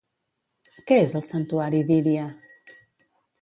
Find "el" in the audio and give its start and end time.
1.19-1.25